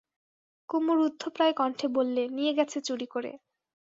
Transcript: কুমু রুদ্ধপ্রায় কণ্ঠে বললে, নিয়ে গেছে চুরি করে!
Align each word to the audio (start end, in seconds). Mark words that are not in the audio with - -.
কুমু 0.69 0.93
রুদ্ধপ্রায় 0.95 1.53
কণ্ঠে 1.53 1.87
বললে, 1.97 2.23
নিয়ে 2.29 2.53
গেছে 2.57 2.77
চুরি 2.87 3.07
করে! 3.13 3.31